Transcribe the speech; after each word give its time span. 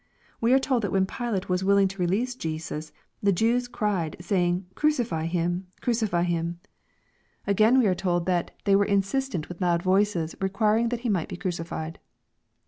We 0.41 0.51
are 0.53 0.57
told 0.57 0.81
that 0.81 0.91
when 0.91 1.05
Pilate 1.05 1.47
was 1.47 1.61
^^ 1.63 1.63
willing 1.63 1.87
to 1.89 2.01
release 2.01 2.33
Jesus/' 2.35 2.91
the 3.21 3.31
Jews 3.31 3.67
"cried, 3.67 4.15
saying, 4.19 4.65
crucify 4.73 5.27
him, 5.27 5.67
crucify 5.79 6.23
him 6.23 6.59
1" 7.45 7.53
AgaiUj 7.53 7.53
wo 7.53 7.53
LUKE. 7.53 7.55
CHAP. 7.55 7.55
XXIII. 7.55 7.81
457 7.85 7.87
Rre 7.87 7.93
told 7.97 8.25
that" 8.25 8.51
they 8.65 8.75
were 8.75 8.85
instant 8.85 9.47
with 9.47 9.61
loud 9.61 9.83
voices, 9.83 10.33
re 10.41 10.49
quiring 10.49 10.89
that 10.89 11.01
he 11.01 11.09
might 11.09 11.29
be 11.29 11.37
crucified." 11.37 11.99